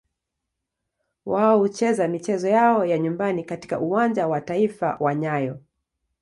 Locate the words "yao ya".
2.49-2.97